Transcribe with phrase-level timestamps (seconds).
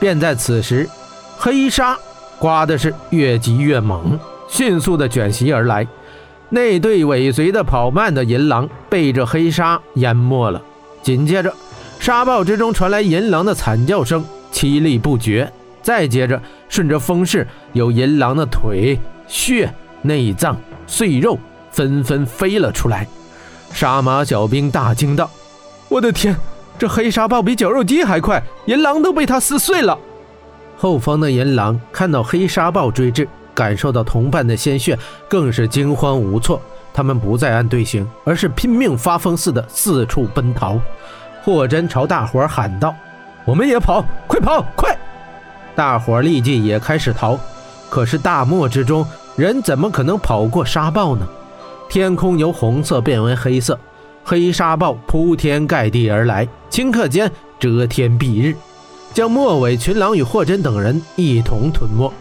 [0.00, 0.88] 便在此时，
[1.38, 1.96] 黑沙
[2.38, 5.86] 刮的是越急越猛，迅速的卷袭而来。
[6.48, 10.60] 那队尾随的跑慢的银狼被这黑沙淹没了。
[11.02, 11.54] 紧接着，
[12.00, 15.52] 沙暴之中传来银狼的惨叫声，凄厉不绝。
[15.82, 18.98] 再接着，顺着风势，有银狼的腿、
[19.28, 19.72] 血、
[20.02, 20.56] 内脏、
[20.86, 21.38] 碎肉
[21.70, 23.06] 纷纷飞了出来。
[23.72, 25.30] 杀马小兵大惊道
[25.88, 26.36] ：“我的天，
[26.80, 29.98] 这黑沙暴比绞肉机还快，银狼都被他撕碎了！”
[30.78, 36.58] 后方的银狼看到黑沙暴追至，感受到同伴的鲜血，更是惊慌无措。
[36.94, 40.80] 他们不再按队形，而是拼命发疯似的四处奔逃。
[41.44, 42.94] 霍真朝大伙喊道
[43.44, 44.96] ：“我们也跑，快跑，快！”
[45.76, 47.38] 大伙立即也开始逃。
[47.90, 51.28] 可是大漠之中，人怎么可能跑过沙暴呢？
[51.90, 53.78] 天空由红色变为黑色，
[54.30, 58.54] 黑沙暴铺天盖地而来，顷刻间遮天蔽日，
[59.12, 62.12] 将末尾群狼与霍真等人一同吞没。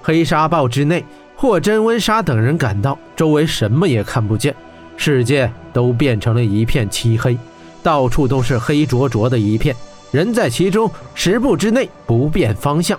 [0.00, 4.54] 黑沙暴之内，霍真、温莎等人感到周围什么也看不见，
[4.96, 7.36] 世界都变成了一片漆黑，
[7.82, 9.74] 到处都是黑灼灼的一片，
[10.12, 12.96] 人在其中十步之内不辨方向，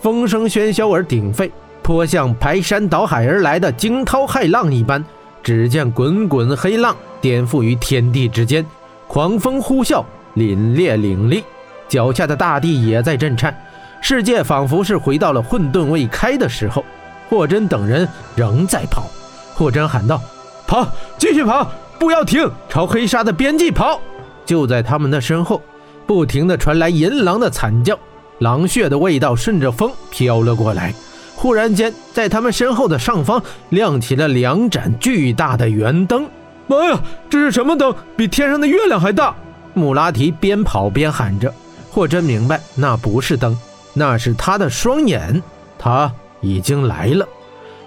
[0.00, 5.04] 风声喧嚣而鼎沸，颇像排山倒海而来的惊涛骇浪一般。
[5.42, 8.64] 只见滚滚黑浪颠覆于天地之间，
[9.06, 10.04] 狂风呼啸，
[10.36, 11.42] 凛冽凛冽，
[11.88, 13.54] 脚下的大地也在震颤，
[14.00, 16.84] 世界仿佛是回到了混沌未开的时候。
[17.28, 19.08] 霍真等人仍在跑，
[19.54, 20.20] 霍真喊道
[20.66, 20.84] ：“跑，
[21.16, 24.00] 继续跑，不要停，朝黑沙的边际跑！”
[24.44, 25.62] 就在他们的身后，
[26.06, 27.96] 不停地传来银狼的惨叫，
[28.38, 30.92] 狼血的味道顺着风飘了过来。
[31.40, 36.28] 忽然间，在他们身后的上方亮起了两盏巨大的圆灯。
[36.66, 37.94] 妈呀，这是什么灯？
[38.14, 39.34] 比天上的月亮还大！
[39.72, 41.50] 穆拉提边跑边喊着。
[41.90, 43.58] 霍真明白，那不是灯，
[43.94, 45.42] 那是他的双眼。
[45.78, 47.26] 他已经来了。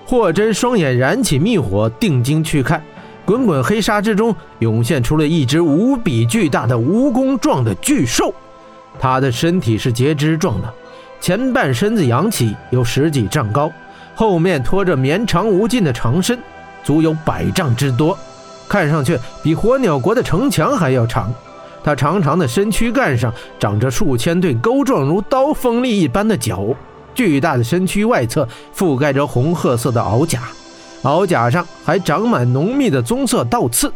[0.03, 2.83] 霍真双眼燃起密火，定睛去看，
[3.23, 8.33] 滚滚黑沙之中涌现出了一只无比巨大的蜈蚣状的巨兽。
[8.99, 10.73] 它的身体是截肢状的。
[11.23, 13.72] 前半身子扬起，有十几丈高，
[14.14, 16.38] 后面拖着绵长无尽的长身，
[16.84, 18.17] 足有百丈之多，
[18.67, 21.34] 看上去比火鸟国的城墙还要长。
[21.82, 26.76] 它长长的身躯干上长着数千对钩状如刀锋利一般的角，
[27.16, 28.45] 巨大的身躯外侧
[28.76, 30.42] 覆盖着红褐色的鳌甲，
[31.04, 33.90] 鳌甲上还长满浓密的棕色倒刺。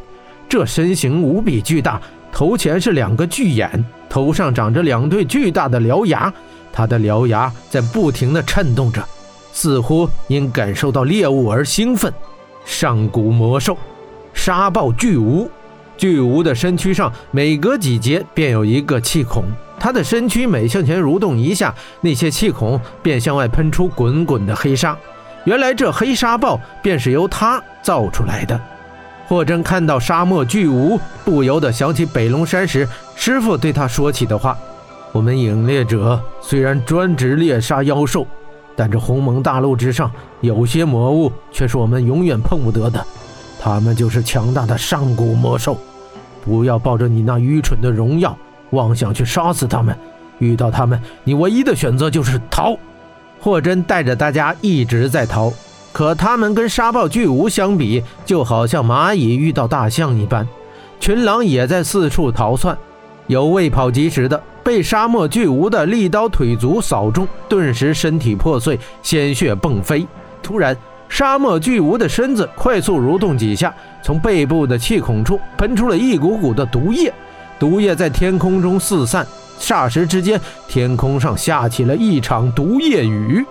[0.47, 1.99] 这身形无比巨大，
[2.31, 6.33] 头前是两个巨眼，头上长着两对巨大的獠牙。
[6.77, 9.03] 他的獠牙在不停地颤动着，
[9.51, 12.13] 似乎因感受到猎物而兴奋。
[12.63, 13.75] 上古魔兽，
[14.31, 15.49] 沙暴巨无。
[15.97, 19.43] 巨无的身躯上每隔几节便有一个气孔，
[19.79, 24.95] 他的身躯每向前蠕动一下，那些气孔便向外喷出滚滚的黑沙。
[25.45, 28.61] 原来这黑沙暴便是由他造出来的。
[29.27, 34.55] 霍真看到沙漠巨无，不由得想起北龙山时师傅对他说起的话。
[35.11, 38.25] 我们影猎者虽然专职猎杀妖兽，
[38.75, 43.03] 但这鸿蒙大陆之上有些魔物却是我们永远碰不得的。
[43.59, 45.77] 他们就是强大的上古魔兽。
[46.45, 48.37] 不要抱着你那愚蠢的荣耀
[48.69, 49.97] 妄想去杀死他们。
[50.39, 52.77] 遇到他们，你唯一的选择就是逃。
[53.39, 55.51] 霍真带着大家一直在逃，
[55.91, 60.47] 可他们跟沙暴巨无相比，就好像蚂蚁遇到大象一般。
[60.99, 62.77] 群狼也在四处逃窜，
[63.25, 64.41] 有未跑及时的。
[64.67, 70.05] 被沙漠巨无的利刀腿足扫中，顿时身体破碎，鲜血迸飞。
[70.43, 70.75] 突然，
[71.07, 73.73] 沙漠巨无的身子快速蠕动几下，
[74.03, 77.13] 从背部的气孔处喷出了一股股的毒液，
[77.57, 79.25] 毒液在天空中四散，
[79.57, 83.45] 霎时之间，天空上下起了一场毒液雨。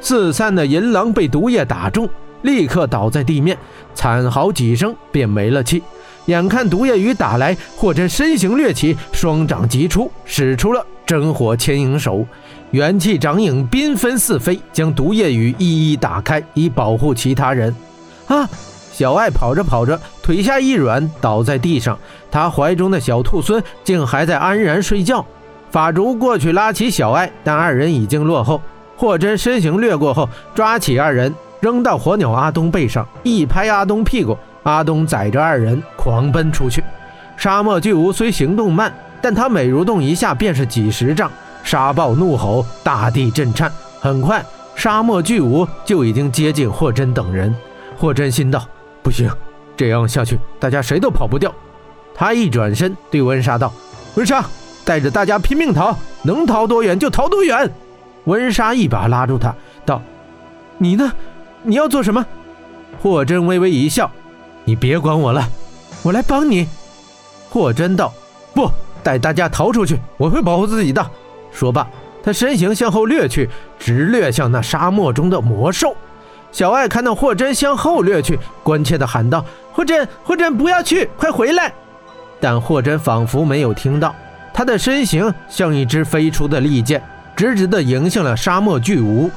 [0.00, 2.08] 四散的银狼被毒液打中，
[2.42, 3.56] 立刻倒在地面，
[3.94, 5.80] 惨嚎几声便没了气。
[6.26, 12.26] 眼看毒液雨打来，霍真身形掠起，双掌急出，使出了真火牵引手，
[12.72, 17.74] 元气掌影缤纷四飞，将毒液雨一一打开，以保护其他人。
[18.26, 18.48] 啊！
[18.92, 21.98] 小爱跑着跑着，腿下一软，倒在地上。
[22.30, 25.24] 他怀中的小兔孙竟还在安然睡觉。
[25.70, 28.60] 法竹过去拉起小爱，但二人已经落后。
[28.96, 34.34] 霍真身形掠过后，抓起二人，扔到火鸟阿东背上，一拍阿东屁股。
[34.66, 36.82] 阿东载着二人狂奔出去。
[37.36, 38.92] 沙漠巨无虽行动慢，
[39.22, 41.30] 但他每蠕动一下便是几十丈。
[41.62, 43.70] 沙暴怒吼，大地震颤。
[44.00, 47.54] 很快，沙漠巨无就已经接近霍真等人。
[47.96, 48.66] 霍真心道
[49.04, 49.30] ：“不行，
[49.76, 51.54] 这样下去，大家谁都跑不掉。”
[52.12, 53.72] 他一转身对温莎道
[54.16, 54.44] ：“温莎，
[54.84, 57.70] 带着大家拼命逃，能逃多远就逃多远。
[58.24, 59.54] 温莎一把拉住他，
[59.84, 60.02] 道
[60.78, 61.12] ：“你呢？
[61.62, 62.26] 你要做什么？”
[63.00, 64.10] 霍真微微一笑
[64.66, 65.48] ：“你别管我了，
[66.02, 66.68] 我来帮你。”
[67.48, 68.12] 霍真道
[68.52, 68.70] ：“不
[69.02, 71.10] 带大家逃出去，我会保护自己的。”
[71.50, 71.88] 说罢，
[72.22, 73.48] 他身形向后掠去，
[73.78, 75.96] 直掠向那沙漠中的魔兽。
[76.52, 81.72] 小艾看到霍真向后掠去，关切地喊道：“霍真，霍真，不要去，快回来！”
[82.40, 84.14] 但霍真仿佛没有听到，
[84.52, 87.02] 他的身形像一支飞出的利剑，
[87.34, 89.30] 直直地迎向了沙漠巨无。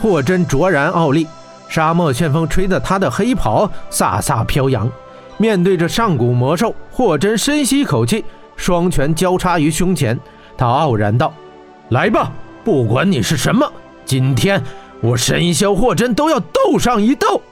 [0.00, 1.26] 霍真卓然傲立，
[1.68, 4.90] 沙漠旋风吹得他的黑袍飒飒飘扬。
[5.38, 8.24] 面对着上古魔兽，霍真深吸一口气，
[8.56, 10.18] 双拳交叉于胸前，
[10.56, 11.32] 他傲然道
[11.90, 12.32] ：“来吧，
[12.64, 13.70] 不管你是什么，
[14.04, 14.62] 今天。”
[15.02, 17.42] 我神霄霍真都要斗上一斗。